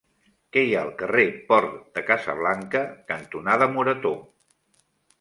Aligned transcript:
Què 0.55 0.63
hi 0.67 0.71
ha 0.77 0.79
al 0.85 0.89
carrer 1.01 1.25
Port 1.51 1.77
de 1.99 2.05
Casablanca 2.09 2.83
cantonada 3.15 3.73
Morató? 3.79 4.19